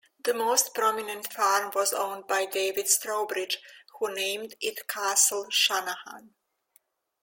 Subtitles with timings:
[0.23, 3.57] The most prominent farm was owned by David Strawbridge,
[3.99, 6.33] who named it Castle Shanahan.